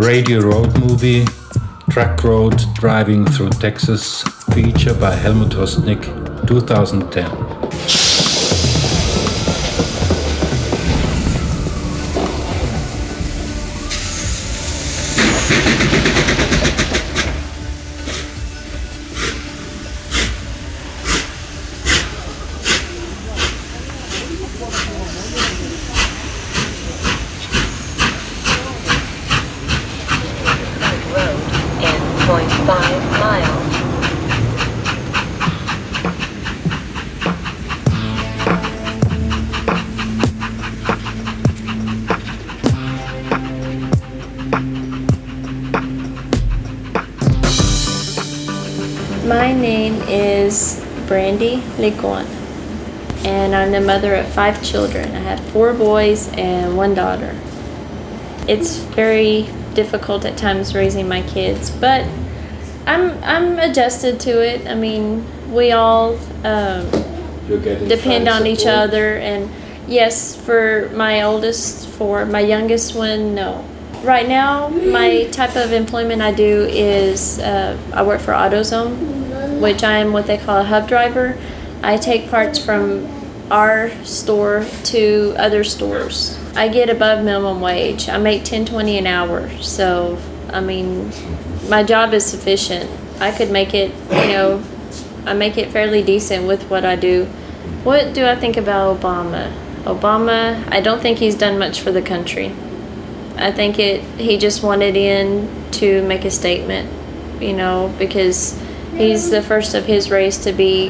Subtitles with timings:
[0.00, 1.26] Radio Road Movie,
[1.90, 4.22] Truck Road Driving Through Texas,
[4.54, 6.02] feature by Helmut Hostnick,
[6.46, 7.49] 2010.
[51.10, 52.24] Brandy Ligon,
[53.26, 55.12] and I'm the mother of five children.
[55.12, 57.36] I have four boys and one daughter.
[58.46, 62.06] It's very difficult at times raising my kids, but
[62.86, 64.68] I'm I'm adjusted to it.
[64.68, 66.88] I mean, we all um,
[67.48, 69.50] depend on each other, and
[69.88, 73.64] yes, for my oldest four, my youngest one, no.
[74.04, 79.19] Right now, my type of employment I do is uh, I work for AutoZone
[79.60, 81.38] which I am what they call a hub driver.
[81.82, 83.08] I take parts from
[83.50, 86.38] our store to other stores.
[86.54, 88.08] I get above minimum wage.
[88.08, 89.50] I make 10.20 an hour.
[89.60, 90.18] So,
[90.52, 91.12] I mean,
[91.68, 92.90] my job is sufficient.
[93.20, 94.62] I could make it, you know,
[95.26, 97.26] I make it fairly decent with what I do.
[97.84, 99.52] What do I think about Obama?
[99.84, 102.54] Obama, I don't think he's done much for the country.
[103.36, 106.90] I think it he just wanted in to make a statement,
[107.40, 108.60] you know, because
[109.00, 110.88] he's the first of his race to be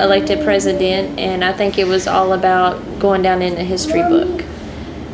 [0.00, 4.44] elected president, and I think it was all about going down in the history book.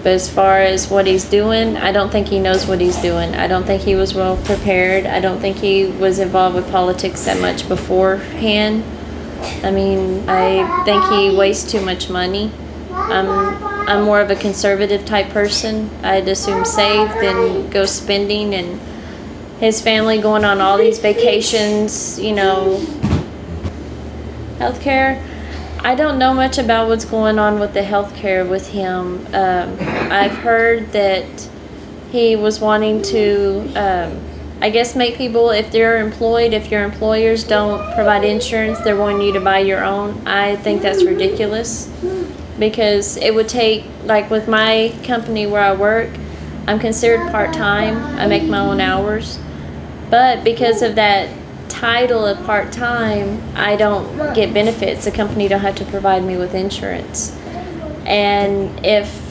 [0.04, 3.34] But as far as what he's doing, I don't think he knows what he's doing.
[3.34, 5.06] I don't think he was well prepared.
[5.06, 8.84] I don't think he was involved with politics that much beforehand.
[9.64, 12.52] I mean, I think he wastes too much money.
[12.92, 13.28] I'm
[13.88, 15.90] I'm more of a conservative type person.
[16.04, 18.78] I'd assume save than go spending and
[19.60, 22.78] his family going on all these vacations, you know,
[24.58, 25.24] healthcare.
[25.80, 29.26] I don't know much about what's going on with the healthcare with him.
[29.34, 29.76] Um,
[30.12, 31.48] I've heard that
[32.10, 34.20] he was wanting to, um,
[34.60, 39.22] I guess, make people, if they're employed, if your employers don't provide insurance, they're wanting
[39.22, 40.26] you to buy your own.
[40.26, 41.86] I think that's ridiculous
[42.58, 46.10] because it would take, like with my company where I work,
[46.66, 49.38] I'm considered part time, I make my own hours.
[50.10, 51.28] But because of that
[51.68, 55.04] title of part time, I don't get benefits.
[55.04, 57.36] The company don't have to provide me with insurance.
[58.06, 59.24] And if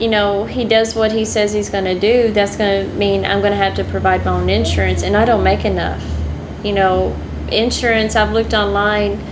[0.00, 3.24] you know he does what he says he's going to do, that's going to mean
[3.24, 6.02] I'm going to have to provide my own insurance, and I don't make enough.
[6.64, 7.16] You know,
[7.52, 8.16] insurance.
[8.16, 9.22] I've looked online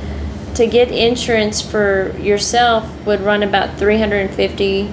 [0.55, 4.93] to get insurance for yourself would run about 350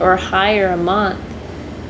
[0.00, 1.20] or higher a month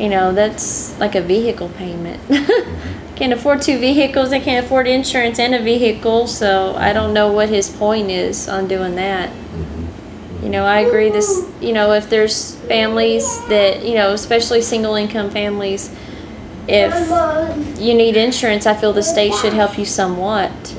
[0.02, 2.20] you know, that's like a vehicle payment.
[3.14, 7.30] can't afford two vehicles, I can't afford insurance and a vehicle, so I don't know
[7.30, 9.30] what his point is on doing that.
[10.42, 14.96] You know, I agree this, you know, if there's families that, you know, especially single
[14.96, 15.94] income families,
[16.66, 16.92] if
[17.80, 20.74] you need insurance, I feel the state should help you somewhat.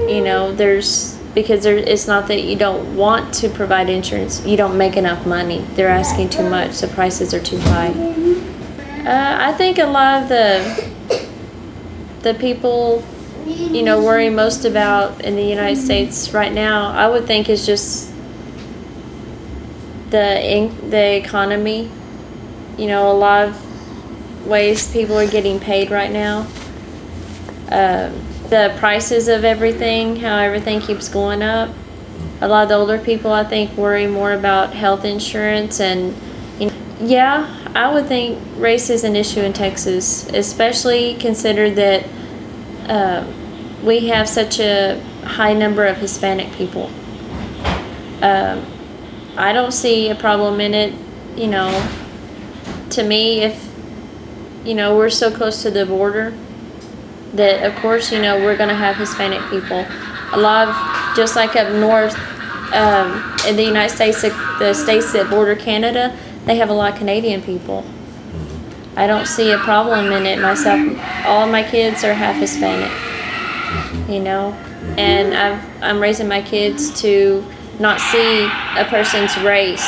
[0.00, 4.58] You know, there's because there, it's not that you don't want to provide insurance, you
[4.58, 5.64] don't make enough money.
[5.74, 8.35] They're asking too much, the prices are too high.
[9.06, 10.90] Uh, I think a lot of the
[12.22, 13.04] the people
[13.46, 17.64] you know worry most about in the United States right now, I would think is
[17.64, 18.12] just
[20.10, 21.88] the the economy.
[22.76, 26.48] You know, a lot of ways people are getting paid right now.
[27.70, 28.12] Um,
[28.50, 31.70] the prices of everything, how everything keeps going up.
[32.40, 36.14] A lot of the older people, I think, worry more about health insurance and,
[36.58, 42.06] you know, yeah, I would think race is an issue in Texas, especially considered that
[42.88, 43.30] uh,
[43.84, 46.86] we have such a high number of Hispanic people.
[48.22, 48.64] Um,
[49.36, 50.94] I don't see a problem in it,
[51.36, 51.68] you know.
[52.90, 53.70] To me, if
[54.64, 56.34] you know we're so close to the border,
[57.34, 59.84] that of course you know we're going to have Hispanic people.
[60.32, 62.16] A lot of just like up north
[62.72, 66.16] um, in the United States, the states that border Canada
[66.46, 67.84] they have a lot of Canadian people.
[68.96, 70.80] I don't see a problem in it myself.
[71.26, 72.90] All my kids are half Hispanic,
[74.08, 74.52] you know,
[74.96, 77.44] and I've, I'm raising my kids to
[77.78, 78.46] not see
[78.78, 79.84] a person's race.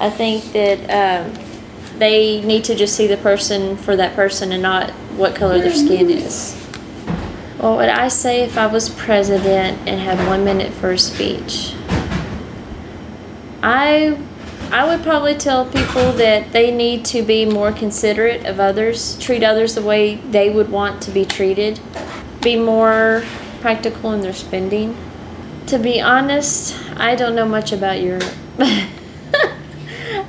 [0.00, 4.62] I think that um, they need to just see the person for that person and
[4.62, 6.56] not what color their skin is.
[7.58, 11.74] What would I say if I was president and had one minute for a speech?
[13.62, 14.18] I
[14.72, 19.42] I would probably tell people that they need to be more considerate of others, treat
[19.42, 21.80] others the way they would want to be treated,
[22.40, 23.24] be more
[23.60, 24.96] practical in their spending.
[25.66, 28.32] To be honest, I don't know much about Europe.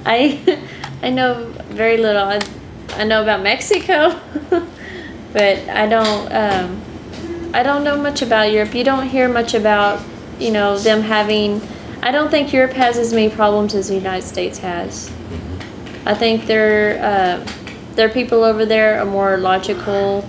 [0.06, 0.60] I
[1.04, 2.24] I know very little.
[2.24, 2.40] I,
[2.96, 4.20] I know about Mexico,
[5.34, 6.82] but I don't um,
[7.54, 8.74] I don't know much about Europe.
[8.74, 10.02] You don't hear much about
[10.40, 11.62] you know them having.
[12.04, 15.12] I don't think Europe has as many problems as the United States has.
[16.06, 17.48] I think their uh,
[17.94, 20.28] their people over there are more logical,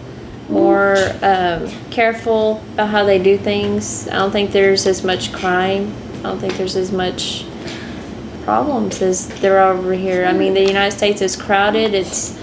[0.50, 4.06] more um, careful about how they do things.
[4.08, 5.94] I don't think there's as much crime.
[6.18, 7.46] I don't think there's as much
[8.44, 10.26] problems as there are over here.
[10.26, 11.94] I mean, the United States is crowded.
[11.94, 12.38] It's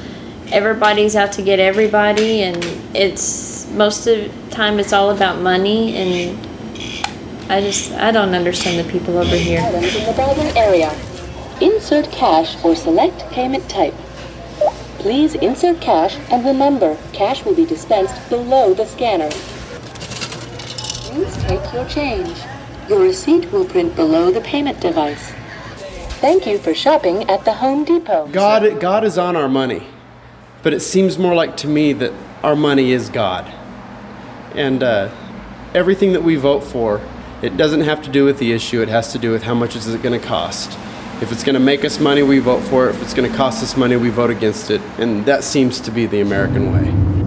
[0.52, 2.66] everybody's out to get everybody, and
[2.96, 5.96] it's most of the time it's all about money.
[5.96, 6.49] And
[7.50, 9.60] I just I don't understand the people over here.
[9.60, 10.96] Items in the browsing area.
[11.60, 13.96] Insert cash or select payment type.
[15.00, 19.30] Please insert cash and remember, cash will be dispensed below the scanner.
[21.10, 22.38] Please take your change.
[22.88, 25.32] Your receipt will print below the payment device.
[26.22, 28.28] Thank you for shopping at the Home Depot.
[28.28, 29.88] God, God is on our money,
[30.62, 32.14] but it seems more like to me that
[32.44, 33.52] our money is God,
[34.54, 35.10] and uh,
[35.74, 37.02] everything that we vote for,
[37.42, 38.82] it doesn't have to do with the issue.
[38.82, 40.78] It has to do with how much is it going to cost.
[41.22, 42.96] If it's going to make us money, we vote for it.
[42.96, 45.92] If it's going to cost us money, we vote against it, and that seems to
[45.92, 47.20] be the American way.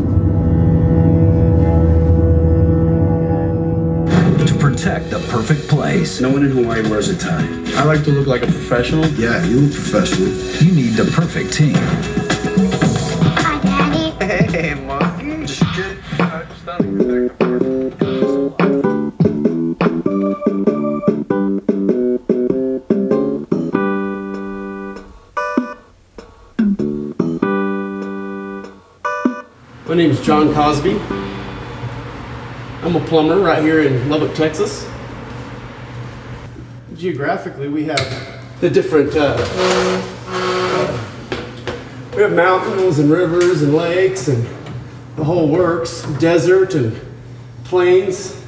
[4.47, 6.21] to protect the perfect place.
[6.21, 7.47] No one in Hawaii wears a tie.
[7.77, 9.07] I like to look like a professional.
[9.11, 10.29] Yeah, you look professional.
[10.63, 12.32] You need the perfect team.
[30.33, 30.99] John Cosby.
[32.83, 34.89] I'm a plumber right here in Lubbock, Texas.
[36.97, 39.15] Geographically, we have the different.
[39.15, 41.05] Uh, uh,
[42.17, 44.49] we have mountains and rivers and lakes and
[45.17, 46.99] the whole works, desert and
[47.65, 48.43] plains.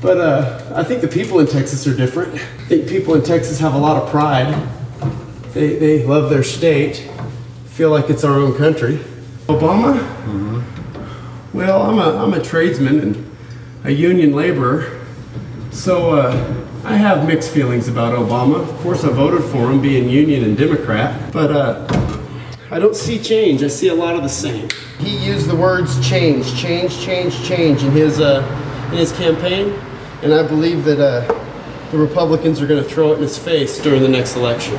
[0.00, 2.32] But uh, I think the people in Texas are different.
[2.32, 4.54] I think people in Texas have a lot of pride.
[5.52, 7.10] They, they love their state,
[7.66, 9.00] feel like it's our own country.
[9.48, 10.64] Obama?
[11.54, 13.30] Well, I'm a, I'm a tradesman and
[13.84, 15.00] a union laborer,
[15.70, 18.56] so uh, I have mixed feelings about Obama.
[18.68, 21.86] Of course, I voted for him, being union and Democrat, but uh,
[22.72, 23.62] I don't see change.
[23.62, 24.68] I see a lot of the same.
[24.98, 28.42] He used the words change, change, change, change in his, uh,
[28.90, 29.78] in his campaign,
[30.22, 31.20] and I believe that uh,
[31.92, 34.74] the Republicans are going to throw it in his face during the next election.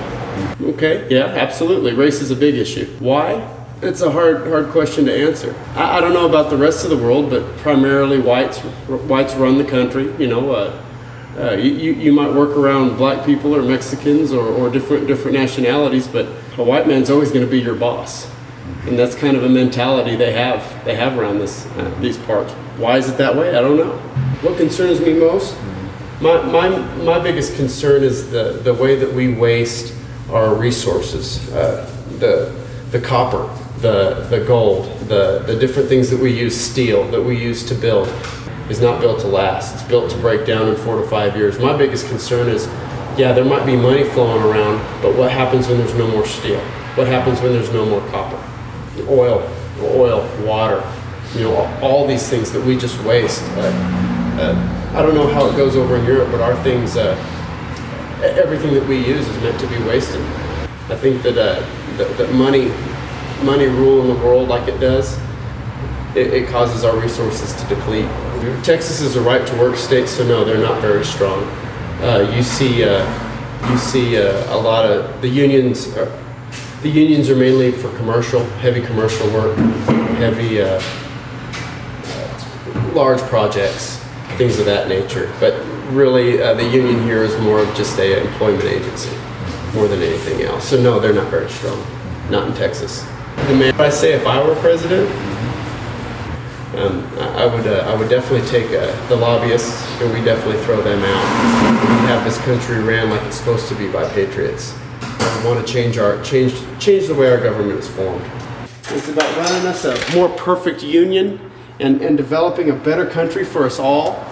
[0.59, 1.93] Okay, yeah, absolutely.
[1.93, 2.93] Race is a big issue.
[2.99, 3.64] Why?
[3.81, 5.55] It's a hard, hard question to answer.
[5.75, 9.57] I, I don't know about the rest of the world, but primarily whites, whites run
[9.57, 10.13] the country.
[10.17, 10.81] You know, uh,
[11.37, 16.07] uh, you, you might work around black people or Mexicans or, or different different nationalities,
[16.07, 16.25] but
[16.57, 18.31] a white man's always going to be your boss,
[18.85, 22.53] and that's kind of a mentality they have they have around this uh, these parts.
[22.77, 23.49] Why is it that way?
[23.49, 23.97] I don't know.
[24.41, 25.57] What concerns me most?
[26.21, 26.69] My, my,
[27.03, 29.93] my biggest concern is the, the way that we waste
[30.29, 31.51] our resources.
[31.51, 32.55] Uh, the,
[32.91, 33.49] the copper,
[33.85, 37.75] the, the gold, the, the different things that we use, steel, that we use to
[37.75, 38.07] build,
[38.67, 39.75] is not built to last.
[39.75, 41.59] It's built to break down in four to five years.
[41.59, 42.65] My biggest concern is
[43.15, 46.59] yeah, there might be money flowing around, but what happens when there's no more steel?
[46.95, 48.41] What happens when there's no more copper?
[49.07, 49.47] Oil,
[49.81, 50.83] oil, water,
[51.35, 53.43] you know, all- these things that we just waste.
[53.51, 53.71] Uh,
[54.41, 57.15] uh, I don't know how it goes over in Europe, but our things, uh,
[58.21, 60.21] everything that we use is meant to be wasted.
[60.89, 61.63] I think that, uh,
[61.97, 62.71] that, that money,
[63.43, 65.17] money rule in the world like it does,
[66.15, 68.09] it, it causes our resources to deplete.
[68.63, 71.43] Texas is a right to work state, so no, they're not very strong.
[72.01, 75.87] Uh, you see, uh, you see uh, a lot of the unions.
[75.97, 76.11] Are,
[76.81, 79.57] the unions are mainly for commercial, heavy commercial work,
[80.17, 80.81] heavy, uh,
[82.93, 83.97] large projects,
[84.37, 85.33] things of that nature.
[85.39, 85.53] But
[85.89, 89.15] really, uh, the union here is more of just a employment agency,
[89.73, 90.69] more than anything else.
[90.69, 91.83] So no, they're not very strong,
[92.29, 93.05] not in Texas.
[93.45, 95.07] The I say if I were president,
[96.79, 100.81] um, I, would uh, I would definitely take uh, the lobbyists and we definitely throw
[100.81, 102.01] them out.
[102.01, 104.73] We have this country ran like it's supposed to be by patriots.
[105.01, 108.25] uh, want to change our change change the way our government is formed.
[108.89, 111.39] It's about running us a more perfect union
[111.79, 114.25] and, and developing a better country for us all.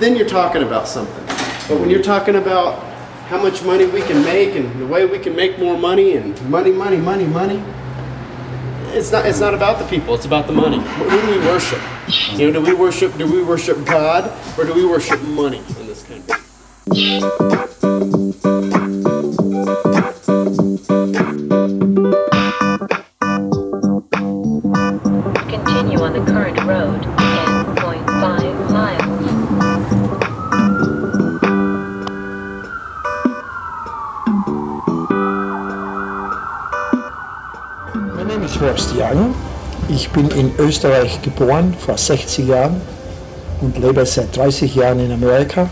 [0.00, 1.24] Then you're talking about something.
[1.68, 2.82] But when you're talking about
[3.28, 6.50] how much money we can make and the way we can make more money and
[6.50, 7.62] money, money, money, money,
[8.96, 10.14] it's not it's not about the people.
[10.14, 10.78] It's about the money.
[10.78, 11.80] Who do we worship?
[12.32, 15.86] You know, do we worship do we worship God or do we worship money in
[15.86, 16.34] this country?
[38.66, 39.32] Horst Young.
[39.88, 42.80] Ich bin in Österreich geboren, vor 60 Jahren
[43.60, 45.68] und lebe seit 30 Jahren in Amerika.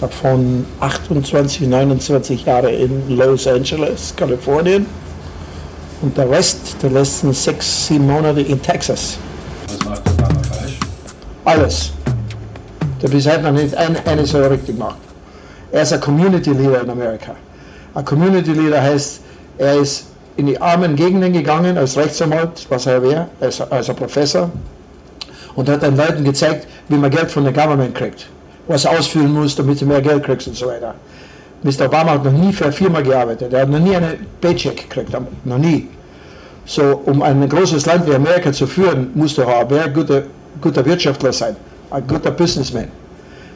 [0.00, 4.86] Davon 28, 29 Jahre in Los Angeles, Kalifornien
[6.02, 9.18] und der Rest der letzten sechs, sieben Monate in Texas.
[9.68, 10.78] Was macht Obama falsch?
[11.44, 11.92] Alles.
[13.00, 14.98] Der bis heute noch nicht ein, eine Sache richtig macht.
[15.70, 17.36] Er ist ein Community Leader in Amerika.
[17.94, 19.20] Ein Community Leader heißt,
[19.58, 20.06] er ist
[20.36, 24.50] in die armen Gegenden gegangen als Rechtsanwalt, was er wäre, als, als Professor,
[25.54, 28.28] und hat den Leuten gezeigt, wie man Geld von der Government kriegt,
[28.68, 30.94] was er ausfüllen muss, damit du mehr Geld kriegst und so weiter.
[31.62, 31.86] Mr.
[31.86, 35.10] Obama hat noch nie für eine Firma gearbeitet, er hat noch nie einen Paycheck gekriegt,
[35.44, 35.88] noch nie.
[36.66, 40.24] So, um ein großes Land wie Amerika zu führen, musst du ein guter,
[40.60, 41.56] guter Wirtschaftler sein,
[41.90, 42.88] ein guter Businessman.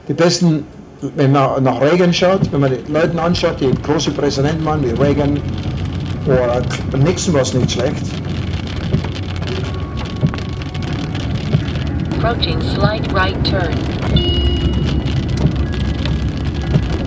[0.09, 0.65] Die besten,
[1.17, 4.91] wenn man nach Reagan schaut, wenn man die Leute anschaut, die große Präsidenten waren, wie
[4.91, 5.41] Reagan
[6.27, 6.63] oder
[6.97, 8.03] Nixon war es nicht schlecht.
[12.13, 13.75] Approaching slight right turn.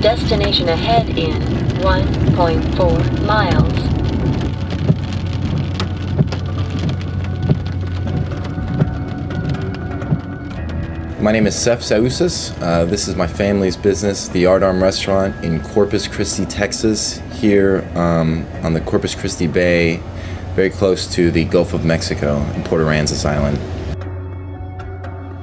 [0.01, 1.33] Destination ahead in
[1.81, 3.93] 1.4 miles.
[11.21, 12.51] My name is Seth Sausas.
[12.61, 18.47] Uh, this is my family's business, the Yardarm Restaurant in Corpus Christi, Texas, here um,
[18.63, 19.97] on the Corpus Christi Bay,
[20.55, 23.59] very close to the Gulf of Mexico in Port Aransas Island.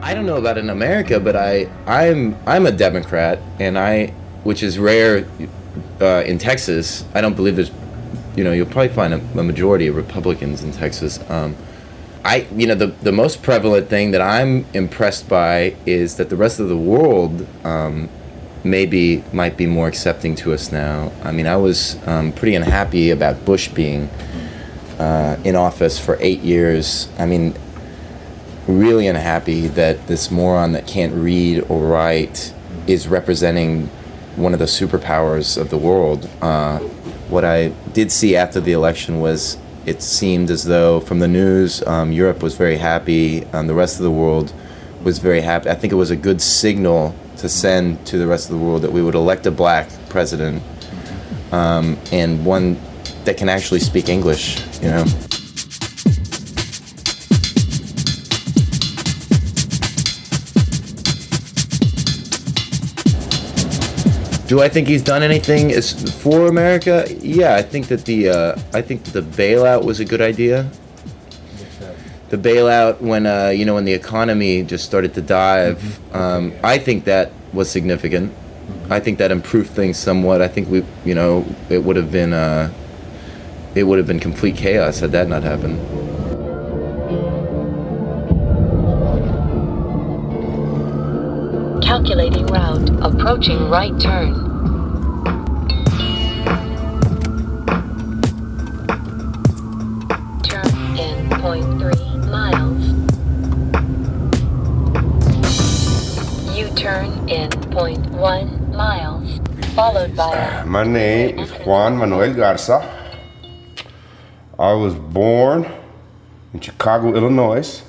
[0.02, 4.14] I don't know about in America, but I I'm I'm a Democrat, and I,
[4.44, 5.28] which is rare
[6.00, 7.04] uh, in Texas.
[7.12, 7.70] I don't believe there's,
[8.34, 11.20] you know, you'll probably find a, a majority of Republicans in Texas.
[11.28, 11.54] Um,
[12.24, 16.36] I, you know, the, the most prevalent thing that I'm impressed by is that the
[16.36, 18.08] rest of the world um,
[18.64, 21.12] maybe might be more accepting to us now.
[21.22, 24.08] I mean, I was um, pretty unhappy about Bush being
[24.98, 27.08] uh, in office for eight years.
[27.18, 27.54] I mean,
[28.66, 32.52] really unhappy that this moron that can't read or write
[32.86, 33.86] is representing
[34.36, 36.28] one of the superpowers of the world.
[36.40, 36.78] Uh,
[37.28, 41.82] what I did see after the election was it seemed as though from the news
[41.86, 44.52] um, Europe was very happy, um, the rest of the world
[45.02, 45.70] was very happy.
[45.70, 48.82] I think it was a good signal to send to the rest of the world
[48.82, 50.62] that we would elect a black president
[51.52, 52.78] um, and one
[53.24, 55.04] that can actually speak English, you know.
[64.46, 65.80] Do I think he's done anything
[66.20, 67.06] for America?
[67.20, 70.70] Yeah, I think that the uh, I think that the bailout was a good idea.
[72.30, 76.78] The bailout when uh, you know when the economy just started to dive, um, I
[76.78, 78.32] think that was significant.
[78.88, 80.40] I think that improved things somewhat.
[80.40, 82.72] I think we, you know, it would have been uh,
[83.74, 85.78] it would have been complete chaos had that not happened.
[91.82, 92.90] Calculating route.
[93.02, 94.34] Approaching right turn.
[94.34, 94.49] Turn
[106.80, 109.38] U-turn in 0.1 miles.
[109.74, 112.78] Followed by a My name is Juan Manuel Garza.
[114.58, 115.70] I was born
[116.54, 117.82] in Chicago, Illinois.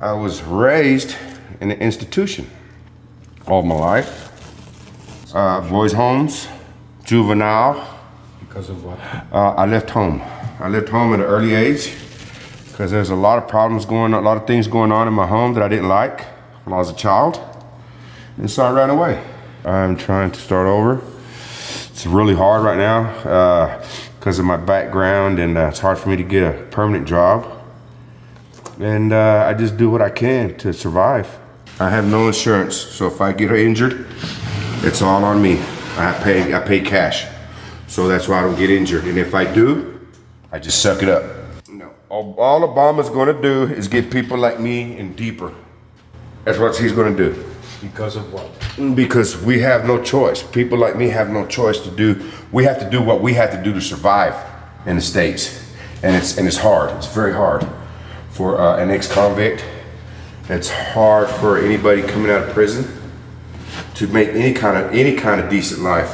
[0.00, 1.16] I was raised
[1.60, 2.50] in an institution
[3.46, 4.30] all my life.
[5.34, 6.48] Uh, boys' homes,
[7.04, 7.76] juvenile.
[8.40, 8.98] Because of what?
[9.30, 10.22] Uh, I left home.
[10.60, 11.92] I left home at an early age
[12.68, 15.12] because there's a lot of problems going on, a lot of things going on in
[15.12, 16.22] my home that I didn't like
[16.64, 17.51] when I was a child.
[18.38, 19.22] And so I ran away.
[19.64, 21.00] I'm trying to start over.
[21.90, 23.78] It's really hard right now
[24.18, 27.46] because of my background, and uh, it's hard for me to get a permanent job.
[28.80, 31.38] And uh, I just do what I can to survive.
[31.78, 34.06] I have no insurance, so if I get injured,
[34.82, 35.60] it's all on me.
[35.96, 37.26] I pay I pay cash.
[37.86, 39.04] So that's why I don't get injured.
[39.04, 40.00] And if I do,
[40.50, 41.22] I just suck it up.
[41.68, 41.90] No.
[42.08, 45.52] All, all Obama's gonna do is get people like me in deeper.
[46.44, 47.51] That's what he's gonna do.
[47.82, 48.48] Because of what?
[48.94, 50.40] Because we have no choice.
[50.40, 52.30] People like me have no choice to do.
[52.52, 54.34] We have to do what we have to do to survive
[54.86, 55.68] in the states,
[56.02, 56.96] and it's and it's hard.
[56.96, 57.66] It's very hard
[58.30, 59.64] for uh, an ex-convict.
[60.48, 62.86] It's hard for anybody coming out of prison
[63.94, 66.10] to make any kind of any kind of decent life.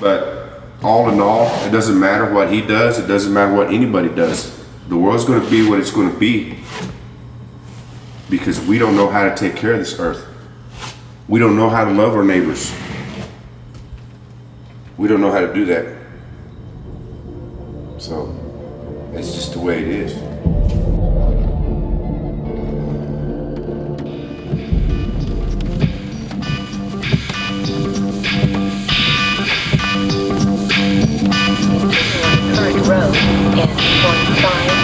[0.00, 3.00] But all in all, it doesn't matter what he does.
[3.00, 4.56] It doesn't matter what anybody does.
[4.88, 6.58] The world's going to be what it's going to be
[8.30, 10.24] because we don't know how to take care of this earth.
[11.28, 12.72] We don't know how to love our neighbors.
[14.96, 15.94] We don't know how to do that.
[17.98, 18.34] So,
[19.12, 20.16] it's just the way it is.
[32.88, 34.77] Road in 0.5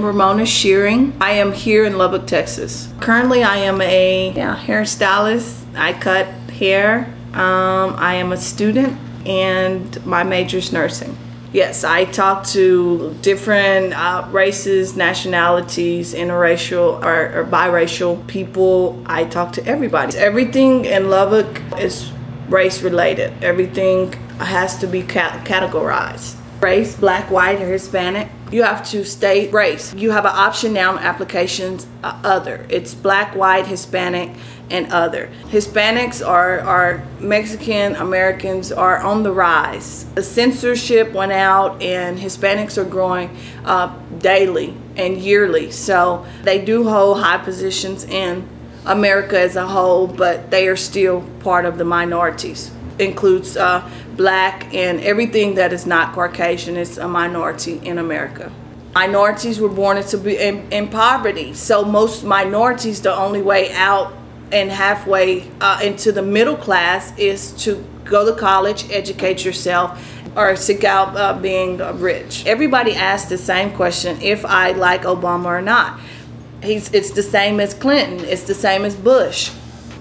[0.00, 1.12] am Ramona Shearing.
[1.20, 2.90] I am here in Lubbock, Texas.
[3.00, 5.74] Currently, I am a yeah, hairstylist.
[5.76, 7.12] I cut hair.
[7.34, 11.16] Um, I am a student, and my major is nursing.
[11.52, 19.02] Yes, I talk to different uh, races, nationalities, interracial or, or biracial people.
[19.04, 20.16] I talk to everybody.
[20.16, 22.10] Everything in Lubbock is
[22.48, 23.44] race related.
[23.44, 26.36] Everything has to be ca- categorized.
[26.62, 28.28] Race, black, white, or Hispanic.
[28.50, 29.94] You have to state race.
[29.94, 32.66] You have an option now applications, uh, other.
[32.68, 34.30] It's black, white, Hispanic,
[34.70, 35.30] and other.
[35.46, 40.04] Hispanics are, are Mexican Americans are on the rise.
[40.14, 45.70] The censorship went out, and Hispanics are growing uh, daily and yearly.
[45.70, 48.48] So they do hold high positions in
[48.84, 52.72] America as a whole, but they are still part of the minorities.
[52.98, 53.88] Includes uh,
[54.20, 58.52] black and everything that is not Caucasian is a minority in America.
[58.94, 64.12] Minorities were born into be in, in poverty, so most minorities, the only way out
[64.52, 69.88] and halfway uh, into the middle class is to go to college, educate yourself,
[70.36, 72.44] or seek out uh, being rich.
[72.44, 75.98] Everybody asks the same question if I like Obama or not.
[76.62, 79.50] He's, it's the same as Clinton, it's the same as Bush.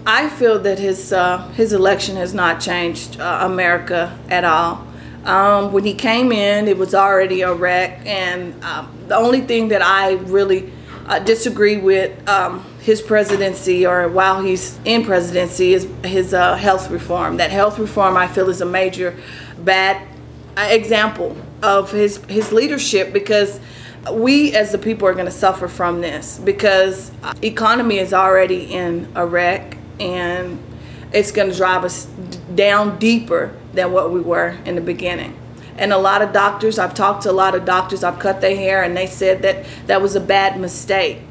[0.09, 4.87] I feel that his, uh, his election has not changed uh, America at all.
[5.23, 9.67] Um, when he came in, it was already a wreck, and um, the only thing
[9.67, 10.73] that I really
[11.05, 16.89] uh, disagree with um, his presidency or while he's in presidency is his uh, health
[16.89, 17.37] reform.
[17.37, 19.15] That health reform I feel is a major
[19.59, 20.07] bad
[20.57, 23.59] uh, example of his his leadership because
[24.11, 28.73] we as the people are going to suffer from this because uh, economy is already
[28.73, 30.61] in a wreck and
[31.11, 32.05] it's going to drive us
[32.53, 35.37] down deeper than what we were in the beginning.
[35.77, 38.55] And a lot of doctors i've talked to a lot of doctors i've cut their
[38.55, 41.21] hair and they said that that was a bad mistake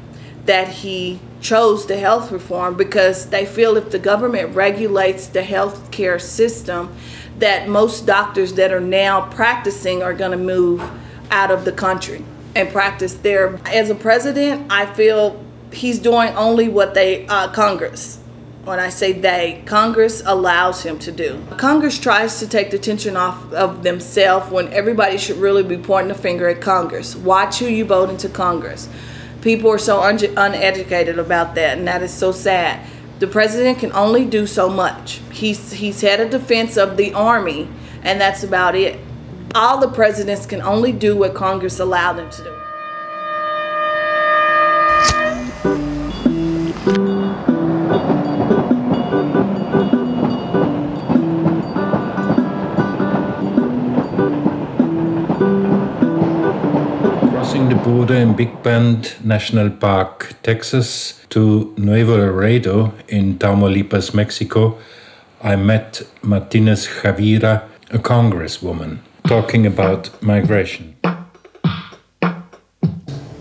[0.45, 5.91] that he chose the health reform because they feel if the government regulates the health
[5.91, 6.93] care system
[7.37, 10.81] that most doctors that are now practicing are going to move
[11.29, 13.59] out of the country and practice there.
[13.67, 18.18] As a president i feel he's doing only what they uh, congress
[18.69, 21.43] when I say they, Congress allows him to do.
[21.57, 26.09] Congress tries to take the tension off of themselves when everybody should really be pointing
[26.09, 27.15] the finger at Congress.
[27.15, 28.87] Watch who you vote into Congress.
[29.41, 32.87] People are so un- uneducated about that, and that is so sad.
[33.17, 35.19] The president can only do so much.
[35.31, 37.67] He's he's head of defense of the army,
[38.03, 38.99] and that's about it.
[39.55, 42.68] All the presidents can only do what Congress allowed them to do.
[57.89, 64.77] The in Big Bend National Park, Texas, to Nuevo Laredo in Tamaulipas, Mexico,
[65.41, 70.95] I met Martinez Javira, a congresswoman, talking about migration.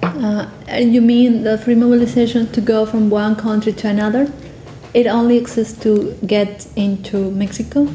[0.03, 4.33] Uh, you mean the free mobilization to go from one country to another?
[4.95, 7.87] It only exists to get into Mexico.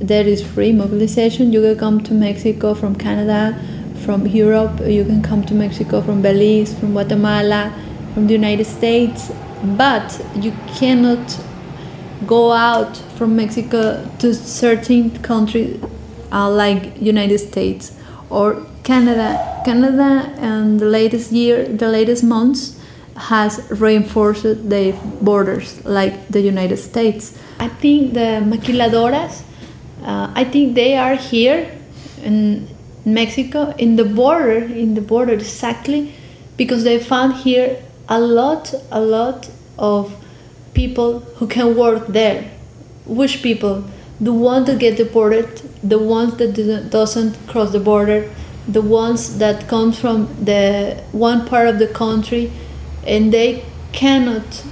[0.00, 1.52] There is free mobilization.
[1.52, 3.60] You can come to Mexico from Canada,
[4.08, 4.80] from Europe.
[4.86, 7.62] You can come to Mexico from Belize, from Guatemala,
[8.14, 9.30] from the United States.
[9.62, 11.24] But you cannot
[12.26, 15.78] go out from Mexico to certain countries
[16.32, 17.92] uh, like United States
[18.30, 19.28] or Canada.
[19.66, 22.80] Canada, and the latest year, the latest months,
[23.14, 27.36] has reinforced their borders like the United States.
[27.60, 29.42] I think the maquiladoras,
[30.02, 31.70] uh, I think they are here
[32.22, 32.77] in
[33.14, 36.14] Mexico in the border, in the border exactly,
[36.56, 40.14] because they found here a lot, a lot of
[40.74, 42.50] people who can work there.
[43.06, 43.84] Which people?
[44.20, 48.28] The ones that get deported, the ones that doesn't cross the border,
[48.66, 52.50] the ones that come from the one part of the country,
[53.06, 54.64] and they cannot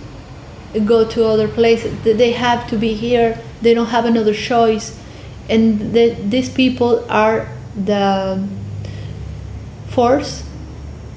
[0.85, 1.93] go to other places.
[2.05, 3.39] They- have to be here.
[3.63, 4.99] They don't have another choice,
[5.49, 8.47] and the, these people are the
[9.89, 10.45] force,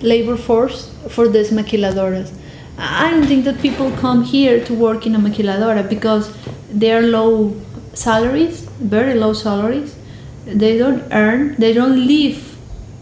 [0.02, 2.32] labor force for these maquiladoras.
[2.78, 6.34] I don't think that people come here to work in a maquiladora because
[6.72, 7.60] they are low
[7.94, 9.96] salaries, very low salaries.
[10.46, 12.58] They don't earn, they don't live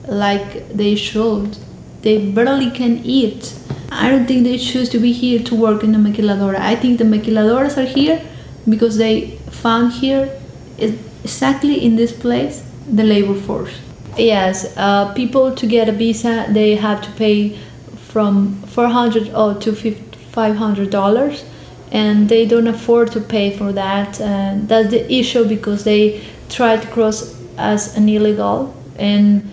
[0.07, 1.57] like they should.
[2.01, 3.53] They barely can eat.
[3.91, 6.57] I don't think they choose to be here to work in a maquiladora.
[6.59, 8.21] I think the maquiladoras are here
[8.67, 10.39] because they found here
[10.77, 13.79] exactly in this place the labor force.
[14.17, 17.57] Yes, uh, people to get a visa they have to pay
[17.95, 21.43] from 400 or to 500 dollars
[21.91, 26.77] and they don't afford to pay for that and that's the issue because they try
[26.77, 29.49] to cross as an illegal and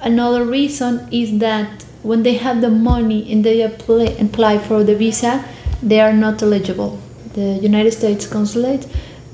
[0.00, 4.94] another reason is that when they have the money and they apply, apply for the
[4.94, 5.44] visa
[5.82, 6.98] they are not eligible
[7.34, 8.86] the united states consulate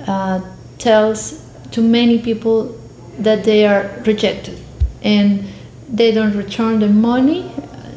[0.06, 0.40] uh,
[0.78, 2.77] tells to many people
[3.18, 4.58] that they are rejected.
[5.02, 5.44] And
[5.88, 7.50] they don't return the money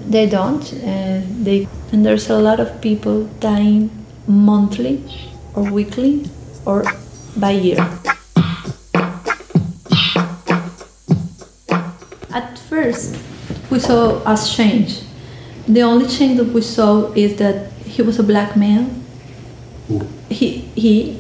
[0.07, 3.89] they don't and they and there's a lot of people dying
[4.27, 5.03] monthly
[5.55, 6.25] or weekly
[6.65, 6.84] or
[7.38, 7.79] by year.
[12.34, 13.17] At first
[13.69, 15.01] we saw us change.
[15.67, 19.01] The only change that we saw is that he was a black man
[20.29, 21.19] he he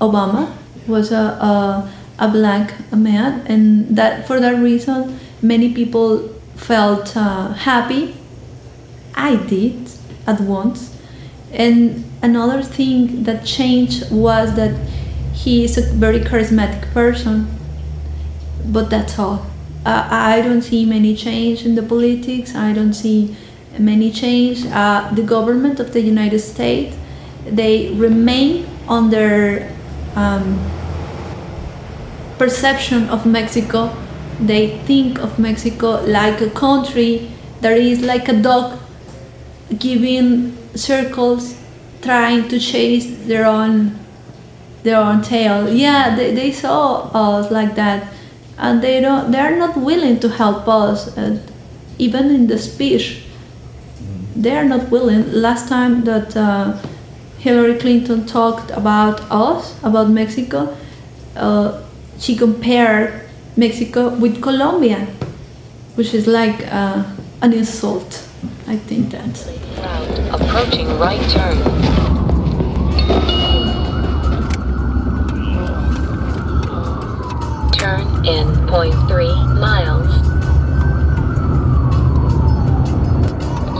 [0.00, 7.16] obama was a, a a black man and that for that reason many people felt
[7.16, 8.16] uh, happy.
[9.14, 9.90] I did
[10.26, 10.94] at once.
[11.52, 14.74] And another thing that changed was that
[15.32, 17.46] he is a very charismatic person
[18.64, 19.46] but that's all.
[19.84, 22.54] Uh, i don't see many change in the politics.
[22.54, 23.36] I don't see
[23.78, 24.66] many change.
[24.66, 26.96] Uh, the government of the united states
[27.44, 29.72] they remain under
[30.16, 30.58] um,
[32.38, 33.94] perception of Mexico.
[34.40, 38.78] They think of Mexico like a country that is like a dog
[39.78, 41.56] giving circles,
[42.02, 43.98] trying to chase their own
[44.82, 45.68] their own tail.
[45.68, 48.12] Yeah, they, they saw us like that,
[48.58, 49.32] and they don't.
[49.32, 51.16] They are not willing to help us.
[51.16, 51.40] And
[51.98, 53.24] even in the speech,
[54.36, 55.32] they are not willing.
[55.32, 56.76] Last time that uh,
[57.38, 60.76] Hillary Clinton talked about us, about Mexico.
[61.34, 61.82] Uh,
[62.18, 63.22] she compared
[63.56, 65.06] Mexico with Colombia,
[65.94, 67.04] which is like uh,
[67.42, 68.26] an insult.
[68.66, 69.32] I think that.
[70.32, 71.56] Approaching right turn.
[77.72, 80.10] Turn in 0.3 miles.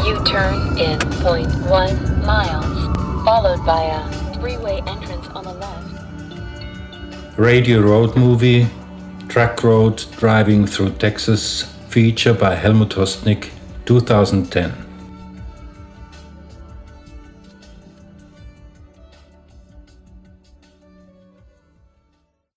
[0.06, 5.15] U-turn in 0.1 miles, followed by a three-way entrance.
[7.36, 8.66] Radio Road Movie,
[9.28, 13.50] Track Road Driving Through Texas, feature by Helmut Hostnik,
[13.84, 14.85] 2010.